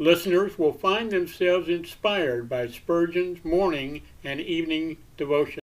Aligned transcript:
Listeners 0.00 0.56
will 0.56 0.74
find 0.74 1.10
themselves 1.10 1.68
inspired 1.68 2.48
by 2.48 2.68
Spurgeon's 2.68 3.44
morning 3.44 4.02
and 4.22 4.40
evening 4.40 4.96
devotion. 5.16 5.58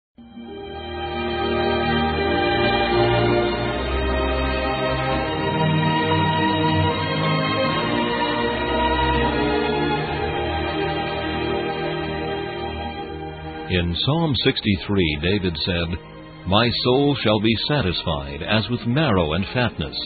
In 13.70 13.96
Psalm 14.06 14.34
63, 14.46 15.20
David 15.22 15.58
said, 15.66 16.00
My 16.48 16.70
soul 16.86 17.18
shall 17.22 17.42
be 17.42 17.56
satisfied 17.68 18.42
as 18.44 18.70
with 18.70 18.88
marrow 18.88 19.34
and 19.34 19.46
fatness, 19.54 19.98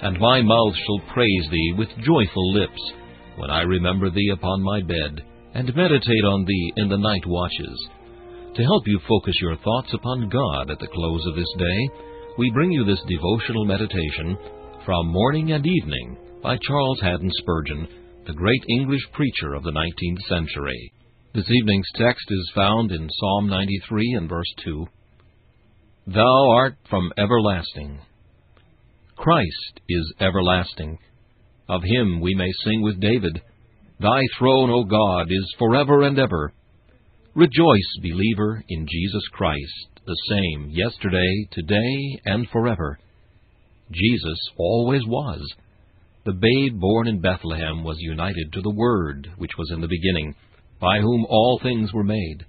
and 0.00 0.18
my 0.18 0.40
mouth 0.40 0.74
shall 0.74 1.12
praise 1.12 1.48
thee 1.50 1.74
with 1.76 1.88
joyful 1.98 2.52
lips 2.54 2.80
when 3.36 3.50
I 3.50 3.62
remember 3.62 4.10
Thee 4.10 4.30
upon 4.32 4.62
my 4.62 4.80
bed, 4.82 5.24
and 5.54 5.74
meditate 5.74 6.24
on 6.24 6.44
Thee 6.44 6.72
in 6.76 6.88
the 6.88 6.98
night 6.98 7.26
watches. 7.26 7.88
To 8.56 8.62
help 8.62 8.82
you 8.86 9.00
focus 9.08 9.34
your 9.40 9.56
thoughts 9.56 9.92
upon 9.94 10.28
God 10.28 10.70
at 10.70 10.78
the 10.78 10.86
close 10.86 11.24
of 11.26 11.34
this 11.34 11.52
day, 11.58 11.88
we 12.38 12.50
bring 12.52 12.70
you 12.70 12.84
this 12.84 13.02
devotional 13.08 13.64
meditation 13.64 14.36
from 14.84 15.08
Morning 15.08 15.52
and 15.52 15.66
Evening 15.66 16.16
by 16.42 16.58
Charles 16.66 17.00
Haddon 17.00 17.30
Spurgeon, 17.38 17.88
the 18.26 18.32
great 18.32 18.62
English 18.68 19.02
preacher 19.12 19.54
of 19.54 19.62
the 19.62 19.72
19th 19.72 20.20
century. 20.28 20.92
This 21.34 21.50
evening's 21.50 21.88
text 21.96 22.26
is 22.30 22.52
found 22.54 22.92
in 22.92 23.08
Psalm 23.10 23.48
93 23.48 24.14
and 24.18 24.28
verse 24.28 24.54
2. 24.64 24.86
Thou 26.06 26.50
art 26.50 26.76
from 26.88 27.12
everlasting. 27.16 27.98
Christ 29.16 29.80
is 29.88 30.14
everlasting. 30.20 30.98
Of 31.68 31.82
him 31.82 32.20
we 32.20 32.34
may 32.34 32.50
sing 32.62 32.82
with 32.82 33.00
David, 33.00 33.40
Thy 33.98 34.22
throne, 34.38 34.70
O 34.70 34.84
God, 34.84 35.30
is 35.30 35.54
forever 35.58 36.02
and 36.02 36.18
ever. 36.18 36.52
Rejoice, 37.34 37.98
believer, 38.02 38.62
in 38.68 38.86
Jesus 38.86 39.22
Christ, 39.32 40.00
the 40.06 40.16
same 40.28 40.68
yesterday, 40.70 41.48
today, 41.52 42.20
and 42.26 42.46
forever. 42.50 42.98
Jesus 43.90 44.38
always 44.58 45.02
was. 45.06 45.40
The 46.26 46.32
babe 46.32 46.80
born 46.80 47.08
in 47.08 47.20
Bethlehem 47.20 47.82
was 47.82 47.96
united 47.98 48.52
to 48.52 48.60
the 48.60 48.74
Word, 48.74 49.30
which 49.38 49.52
was 49.56 49.70
in 49.70 49.80
the 49.80 49.88
beginning, 49.88 50.34
by 50.80 51.00
whom 51.00 51.24
all 51.28 51.60
things 51.62 51.92
were 51.92 52.04
made. 52.04 52.44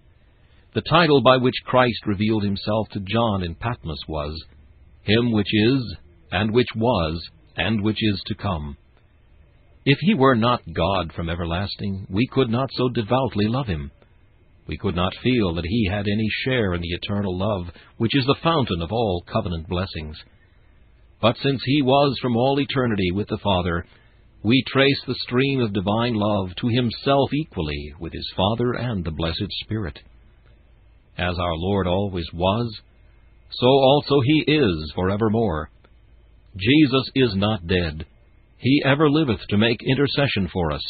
The 0.73 0.83
title 0.89 1.21
by 1.21 1.37
which 1.37 1.55
Christ 1.65 2.05
revealed 2.05 2.43
himself 2.43 2.89
to 2.89 2.99
John 2.99 3.43
in 3.43 3.55
Patmos 3.55 3.99
was, 4.09 4.43
Him 5.03 5.31
which 5.31 5.53
is, 5.53 5.95
and 6.31 6.51
which 6.51 6.67
was, 6.75 7.29
and 7.55 7.81
which 7.81 7.99
is 8.01 8.21
to 8.27 8.35
come. 8.35 8.77
If 9.85 9.99
he 10.01 10.15
were 10.15 10.35
not 10.35 10.61
God 10.73 11.13
from 11.13 11.29
everlasting, 11.29 12.07
we 12.09 12.27
could 12.31 12.49
not 12.49 12.71
so 12.73 12.89
devoutly 12.89 13.47
love 13.47 13.67
him. 13.67 13.91
We 14.67 14.77
could 14.77 14.95
not 14.95 15.13
feel 15.21 15.53
that 15.53 15.65
he 15.67 15.87
had 15.87 16.07
any 16.07 16.27
share 16.43 16.73
in 16.73 16.81
the 16.81 16.89
eternal 16.89 17.37
love, 17.37 17.67
which 17.97 18.15
is 18.15 18.25
the 18.25 18.39
fountain 18.41 18.81
of 18.81 18.91
all 18.91 19.23
covenant 19.31 19.69
blessings. 19.69 20.17
But 21.21 21.37
since 21.43 21.61
he 21.63 21.83
was 21.83 22.17
from 22.19 22.35
all 22.35 22.59
eternity 22.59 23.11
with 23.11 23.27
the 23.27 23.37
Father, 23.43 23.85
we 24.41 24.63
trace 24.67 25.01
the 25.05 25.15
stream 25.21 25.61
of 25.61 25.73
divine 25.73 26.15
love 26.15 26.55
to 26.61 26.67
himself 26.67 27.31
equally 27.33 27.93
with 27.99 28.13
his 28.13 28.27
Father 28.35 28.73
and 28.73 29.05
the 29.05 29.11
blessed 29.11 29.51
Spirit. 29.63 29.99
As 31.15 31.37
our 31.37 31.55
Lord 31.55 31.85
always 31.85 32.27
was, 32.33 32.75
so 33.51 33.67
also 33.67 34.19
he 34.25 34.45
is 34.47 34.91
forevermore. 34.95 35.69
Jesus 36.57 37.09
is 37.13 37.35
not 37.35 37.67
dead. 37.67 38.05
He 38.65 38.81
ever 38.83 39.11
liveth 39.11 39.41
to 39.49 39.59
make 39.59 39.83
intercession 39.85 40.49
for 40.51 40.71
us. 40.71 40.81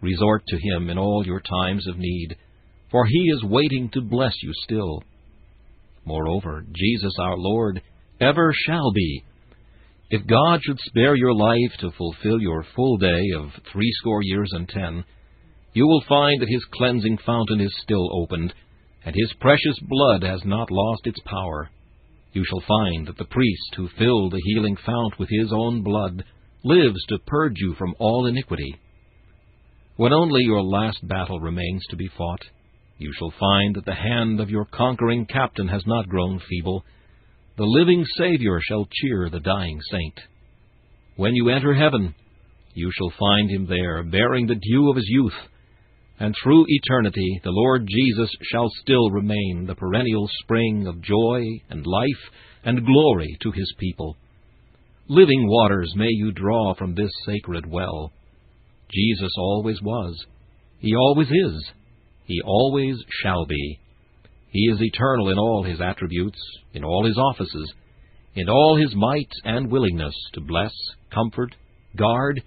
Resort 0.00 0.44
to 0.46 0.58
him 0.58 0.90
in 0.90 0.96
all 0.96 1.26
your 1.26 1.40
times 1.40 1.84
of 1.88 1.98
need, 1.98 2.36
for 2.92 3.04
he 3.04 3.18
is 3.34 3.42
waiting 3.42 3.90
to 3.94 4.00
bless 4.00 4.34
you 4.44 4.52
still. 4.62 5.02
Moreover, 6.04 6.64
Jesus 6.72 7.12
our 7.18 7.36
Lord 7.36 7.82
ever 8.20 8.52
shall 8.64 8.92
be. 8.92 9.24
If 10.10 10.28
God 10.28 10.60
should 10.62 10.78
spare 10.78 11.16
your 11.16 11.34
life 11.34 11.72
to 11.80 11.90
fulfill 11.98 12.40
your 12.40 12.64
full 12.76 12.96
day 12.96 13.24
of 13.36 13.50
threescore 13.72 14.22
years 14.22 14.52
and 14.52 14.68
ten, 14.68 15.04
you 15.72 15.84
will 15.84 16.04
find 16.08 16.40
that 16.40 16.48
his 16.48 16.64
cleansing 16.74 17.18
fountain 17.26 17.60
is 17.60 17.74
still 17.82 18.08
opened, 18.22 18.54
and 19.04 19.16
his 19.16 19.34
precious 19.40 19.80
blood 19.82 20.22
has 20.22 20.44
not 20.44 20.70
lost 20.70 21.08
its 21.08 21.18
power. 21.26 21.70
You 22.32 22.44
shall 22.44 22.62
find 22.68 23.08
that 23.08 23.18
the 23.18 23.24
priest 23.24 23.74
who 23.76 23.88
filled 23.98 24.30
the 24.30 24.42
healing 24.44 24.76
fount 24.86 25.18
with 25.18 25.28
his 25.28 25.52
own 25.52 25.82
blood 25.82 26.22
lives 26.64 27.04
to 27.08 27.18
purge 27.26 27.56
you 27.56 27.74
from 27.78 27.94
all 27.98 28.26
iniquity. 28.26 28.74
When 29.96 30.12
only 30.12 30.42
your 30.42 30.62
last 30.62 31.06
battle 31.06 31.40
remains 31.40 31.82
to 31.90 31.96
be 31.96 32.08
fought, 32.16 32.42
you 32.98 33.12
shall 33.16 33.32
find 33.38 33.76
that 33.76 33.84
the 33.84 33.94
hand 33.94 34.40
of 34.40 34.50
your 34.50 34.64
conquering 34.64 35.26
captain 35.26 35.68
has 35.68 35.82
not 35.86 36.08
grown 36.08 36.40
feeble. 36.48 36.84
The 37.56 37.64
living 37.64 38.04
Saviour 38.16 38.60
shall 38.62 38.88
cheer 38.90 39.28
the 39.30 39.40
dying 39.40 39.80
saint. 39.90 40.20
When 41.16 41.34
you 41.34 41.48
enter 41.48 41.74
heaven, 41.74 42.14
you 42.74 42.90
shall 42.92 43.12
find 43.18 43.50
him 43.50 43.66
there, 43.66 44.02
bearing 44.04 44.46
the 44.46 44.54
dew 44.54 44.90
of 44.90 44.96
his 44.96 45.08
youth, 45.08 45.34
and 46.20 46.34
through 46.42 46.64
eternity 46.68 47.40
the 47.44 47.50
Lord 47.50 47.86
Jesus 47.88 48.30
shall 48.52 48.68
still 48.82 49.10
remain 49.10 49.64
the 49.66 49.74
perennial 49.74 50.28
spring 50.42 50.86
of 50.86 51.00
joy 51.02 51.44
and 51.70 51.86
life 51.86 52.32
and 52.64 52.84
glory 52.84 53.36
to 53.42 53.52
his 53.52 53.72
people. 53.78 54.16
Living 55.10 55.48
waters 55.48 55.90
may 55.96 56.10
you 56.10 56.32
draw 56.32 56.74
from 56.74 56.94
this 56.94 57.10
sacred 57.24 57.64
well. 57.64 58.12
Jesus 58.92 59.32
always 59.38 59.80
was. 59.80 60.14
He 60.80 60.94
always 60.94 61.28
is. 61.28 61.64
He 62.26 62.42
always 62.44 62.96
shall 63.22 63.46
be. 63.46 63.80
He 64.50 64.66
is 64.70 64.82
eternal 64.82 65.30
in 65.30 65.38
all 65.38 65.62
his 65.62 65.80
attributes, 65.80 66.38
in 66.74 66.84
all 66.84 67.06
his 67.06 67.16
offices, 67.16 67.72
in 68.34 68.50
all 68.50 68.76
his 68.76 68.94
might 68.94 69.30
and 69.44 69.70
willingness 69.70 70.14
to 70.34 70.42
bless, 70.42 70.72
comfort, 71.10 71.54
guard, 71.96 72.42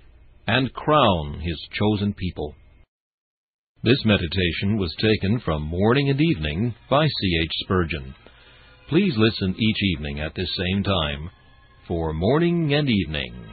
and 0.45 0.71
crown 0.71 1.41
his 1.41 1.59
chosen 1.73 2.13
people. 2.13 2.53
This 3.83 4.05
meditation 4.05 4.77
was 4.77 4.95
taken 5.01 5.39
from 5.43 5.63
Morning 5.63 6.11
and 6.11 6.21
Evening 6.21 6.75
by 6.91 7.07
C. 7.07 7.39
H. 7.41 7.51
Spurgeon. 7.63 8.13
Please 8.87 9.15
listen 9.17 9.55
each 9.59 9.83
evening 9.95 10.19
at 10.19 10.35
this 10.35 10.55
same 10.55 10.83
time 10.83 11.31
for 11.85 12.13
morning 12.13 12.73
and 12.73 12.89
evening. 12.89 13.51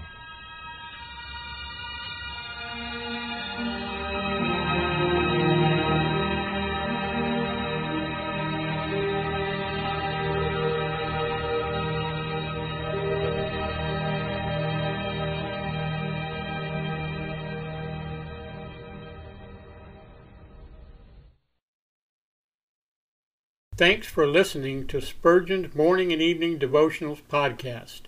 Thanks 23.79 24.09
for 24.09 24.27
listening 24.27 24.89
to 24.89 25.01
Spurgeon's 25.01 25.73
Morning 25.73 26.13
and 26.13 26.21
Evening 26.21 26.59
Devotionals 26.59 27.23
podcast. 27.31 28.08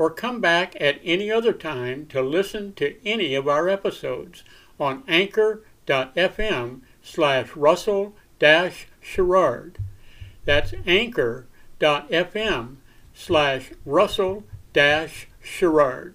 or 0.00 0.08
come 0.08 0.40
back 0.40 0.74
at 0.80 0.98
any 1.04 1.30
other 1.30 1.52
time 1.52 2.06
to 2.06 2.22
listen 2.22 2.72
to 2.72 2.96
any 3.06 3.34
of 3.34 3.46
our 3.46 3.68
episodes 3.68 4.42
on 4.80 5.04
anchor.fm 5.06 6.80
slash 7.02 7.54
Russell 7.54 8.14
dash 8.38 8.88
Sherrard. 8.98 9.76
That's 10.46 10.72
anchor.fm 10.86 12.76
slash 13.12 13.72
Russell 13.84 14.44
dash 14.72 15.28
Sherrard. 15.38 16.08